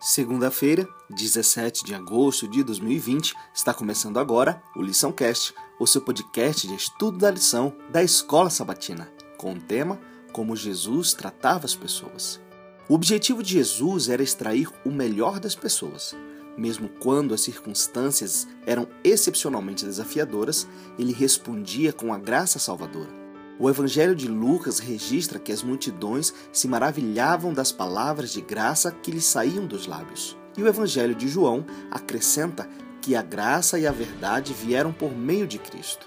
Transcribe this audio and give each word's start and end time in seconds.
Segunda-feira, 0.00 0.86
17 1.08 1.84
de 1.84 1.94
agosto 1.94 2.46
de 2.46 2.62
2020, 2.62 3.34
está 3.54 3.72
começando 3.72 4.18
agora 4.18 4.62
o 4.76 4.82
Lição 4.82 5.10
Cast, 5.10 5.54
o 5.80 5.86
seu 5.86 6.02
podcast 6.02 6.68
de 6.68 6.74
estudo 6.74 7.18
da 7.18 7.30
lição 7.30 7.74
da 7.90 8.02
Escola 8.02 8.50
Sabatina, 8.50 9.10
com 9.38 9.54
o 9.54 9.60
tema 9.60 9.98
Como 10.32 10.54
Jesus 10.54 11.14
tratava 11.14 11.64
as 11.64 11.74
pessoas. 11.74 12.40
O 12.86 12.94
objetivo 12.94 13.42
de 13.42 13.54
Jesus 13.54 14.10
era 14.10 14.22
extrair 14.22 14.68
o 14.84 14.90
melhor 14.90 15.40
das 15.40 15.54
pessoas. 15.54 16.14
Mesmo 16.56 16.88
quando 17.00 17.32
as 17.32 17.40
circunstâncias 17.40 18.46
eram 18.66 18.86
excepcionalmente 19.02 19.86
desafiadoras, 19.86 20.68
ele 20.98 21.12
respondia 21.12 21.92
com 21.92 22.12
a 22.12 22.18
graça 22.18 22.58
salvadora. 22.58 23.23
O 23.56 23.70
Evangelho 23.70 24.16
de 24.16 24.26
Lucas 24.26 24.80
registra 24.80 25.38
que 25.38 25.52
as 25.52 25.62
multidões 25.62 26.34
se 26.52 26.66
maravilhavam 26.66 27.52
das 27.52 27.70
palavras 27.70 28.32
de 28.32 28.40
graça 28.40 28.90
que 28.90 29.12
lhes 29.12 29.24
saíam 29.24 29.64
dos 29.64 29.86
lábios. 29.86 30.36
E 30.56 30.62
o 30.62 30.66
Evangelho 30.66 31.14
de 31.14 31.28
João 31.28 31.64
acrescenta 31.88 32.68
que 33.00 33.14
a 33.14 33.22
graça 33.22 33.78
e 33.78 33.86
a 33.86 33.92
verdade 33.92 34.52
vieram 34.52 34.92
por 34.92 35.16
meio 35.16 35.46
de 35.46 35.58
Cristo. 35.58 36.04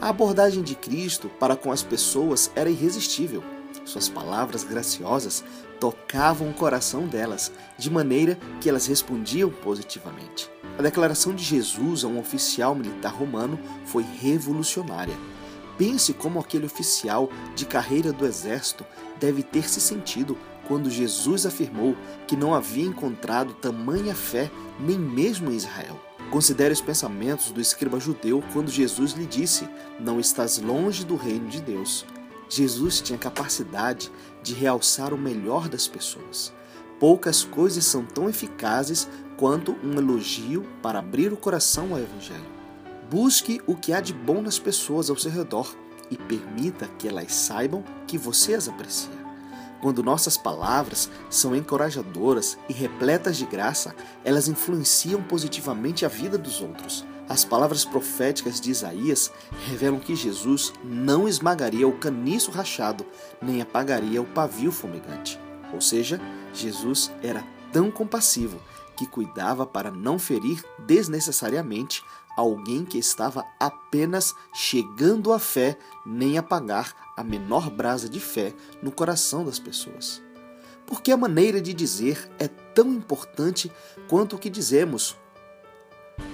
A 0.00 0.10
abordagem 0.10 0.62
de 0.62 0.76
Cristo 0.76 1.28
para 1.28 1.56
com 1.56 1.72
as 1.72 1.82
pessoas 1.82 2.50
era 2.54 2.70
irresistível. 2.70 3.42
Suas 3.84 4.08
palavras 4.08 4.62
graciosas 4.62 5.42
tocavam 5.80 6.48
o 6.48 6.54
coração 6.54 7.08
delas, 7.08 7.50
de 7.76 7.90
maneira 7.90 8.38
que 8.60 8.68
elas 8.68 8.86
respondiam 8.86 9.50
positivamente. 9.50 10.48
A 10.78 10.82
declaração 10.82 11.34
de 11.34 11.42
Jesus 11.42 12.04
a 12.04 12.06
um 12.06 12.20
oficial 12.20 12.72
militar 12.72 13.12
romano 13.12 13.58
foi 13.84 14.04
revolucionária 14.20 15.16
Pense 15.76 16.12
como 16.12 16.38
aquele 16.38 16.66
oficial 16.66 17.28
de 17.54 17.66
carreira 17.66 18.12
do 18.12 18.24
exército 18.24 18.84
deve 19.18 19.42
ter 19.42 19.68
se 19.68 19.80
sentido 19.80 20.36
quando 20.66 20.90
Jesus 20.90 21.44
afirmou 21.44 21.96
que 22.26 22.36
não 22.36 22.54
havia 22.54 22.86
encontrado 22.86 23.54
tamanha 23.54 24.14
fé 24.14 24.50
nem 24.78 24.98
mesmo 24.98 25.50
em 25.50 25.56
Israel. 25.56 26.00
Considere 26.30 26.72
os 26.72 26.80
pensamentos 26.80 27.50
do 27.50 27.60
escriba 27.60 28.00
judeu 28.00 28.42
quando 28.52 28.70
Jesus 28.70 29.12
lhe 29.12 29.26
disse: 29.26 29.68
Não 30.00 30.18
estás 30.18 30.58
longe 30.58 31.04
do 31.04 31.16
reino 31.16 31.48
de 31.48 31.60
Deus. 31.60 32.04
Jesus 32.48 33.00
tinha 33.00 33.18
capacidade 33.18 34.10
de 34.42 34.54
realçar 34.54 35.12
o 35.12 35.18
melhor 35.18 35.68
das 35.68 35.86
pessoas. 35.86 36.52
Poucas 36.98 37.44
coisas 37.44 37.84
são 37.84 38.04
tão 38.04 38.28
eficazes 38.28 39.08
quanto 39.36 39.76
um 39.82 39.94
elogio 39.94 40.64
para 40.82 41.00
abrir 41.00 41.32
o 41.32 41.36
coração 41.36 41.92
ao 41.92 41.98
Evangelho. 41.98 42.53
Busque 43.14 43.60
o 43.64 43.76
que 43.76 43.92
há 43.92 44.00
de 44.00 44.12
bom 44.12 44.42
nas 44.42 44.58
pessoas 44.58 45.08
ao 45.08 45.16
seu 45.16 45.30
redor 45.30 45.72
e 46.10 46.16
permita 46.16 46.88
que 46.98 47.06
elas 47.06 47.32
saibam 47.32 47.84
que 48.08 48.18
você 48.18 48.54
as 48.54 48.68
aprecia. 48.68 49.14
Quando 49.80 50.02
nossas 50.02 50.36
palavras 50.36 51.08
são 51.30 51.54
encorajadoras 51.54 52.58
e 52.68 52.72
repletas 52.72 53.36
de 53.36 53.46
graça, 53.46 53.94
elas 54.24 54.48
influenciam 54.48 55.22
positivamente 55.22 56.04
a 56.04 56.08
vida 56.08 56.36
dos 56.36 56.60
outros. 56.60 57.06
As 57.28 57.44
palavras 57.44 57.84
proféticas 57.84 58.60
de 58.60 58.72
Isaías 58.72 59.30
revelam 59.68 60.00
que 60.00 60.16
Jesus 60.16 60.72
não 60.82 61.28
esmagaria 61.28 61.86
o 61.86 61.96
caniço 61.96 62.50
rachado, 62.50 63.06
nem 63.40 63.62
apagaria 63.62 64.20
o 64.20 64.26
pavio 64.26 64.72
fumegante. 64.72 65.38
Ou 65.72 65.80
seja, 65.80 66.20
Jesus 66.52 67.12
era 67.22 67.44
tão 67.72 67.92
compassivo 67.92 68.60
que 68.96 69.06
cuidava 69.06 69.66
para 69.66 69.90
não 69.90 70.18
ferir 70.18 70.64
desnecessariamente 70.78 72.02
alguém 72.36 72.84
que 72.84 72.98
estava 72.98 73.44
apenas 73.58 74.34
chegando 74.52 75.32
à 75.32 75.38
fé, 75.38 75.76
nem 76.04 76.36
apagar 76.38 76.94
a 77.16 77.22
menor 77.22 77.70
brasa 77.70 78.08
de 78.08 78.20
fé 78.20 78.52
no 78.82 78.90
coração 78.90 79.44
das 79.44 79.58
pessoas. 79.58 80.22
Porque 80.86 81.12
a 81.12 81.16
maneira 81.16 81.60
de 81.60 81.72
dizer 81.72 82.30
é 82.38 82.48
tão 82.48 82.88
importante 82.92 83.70
quanto 84.08 84.36
o 84.36 84.38
que 84.38 84.50
dizemos. 84.50 85.16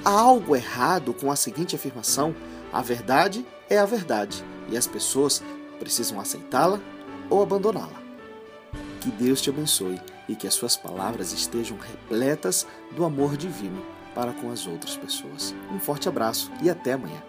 Há 0.04 0.10
algo 0.10 0.56
errado 0.56 1.14
com 1.14 1.30
a 1.30 1.36
seguinte 1.36 1.76
afirmação: 1.76 2.34
a 2.72 2.82
verdade 2.82 3.46
é 3.68 3.78
a 3.78 3.86
verdade 3.86 4.44
e 4.68 4.76
as 4.76 4.86
pessoas 4.86 5.42
precisam 5.78 6.20
aceitá-la 6.20 6.80
ou 7.28 7.42
abandoná-la. 7.42 8.00
Que 9.00 9.10
Deus 9.10 9.40
te 9.40 9.50
abençoe 9.50 10.00
e 10.30 10.36
que 10.36 10.46
as 10.46 10.54
suas 10.54 10.76
palavras 10.76 11.32
estejam 11.32 11.76
repletas 11.76 12.64
do 12.94 13.04
amor 13.04 13.36
divino 13.36 13.84
para 14.14 14.32
com 14.32 14.52
as 14.52 14.64
outras 14.64 14.96
pessoas. 14.96 15.52
Um 15.72 15.80
forte 15.80 16.08
abraço 16.08 16.52
e 16.62 16.70
até 16.70 16.92
amanhã. 16.92 17.20